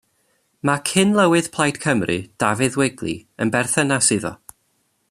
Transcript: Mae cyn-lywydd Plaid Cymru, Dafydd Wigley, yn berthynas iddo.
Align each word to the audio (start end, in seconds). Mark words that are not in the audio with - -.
Mae 0.69 0.79
cyn-lywydd 0.91 1.49
Plaid 1.57 1.77
Cymru, 1.83 2.17
Dafydd 2.45 2.81
Wigley, 2.83 3.15
yn 3.45 3.53
berthynas 3.59 4.11
iddo. 4.19 4.35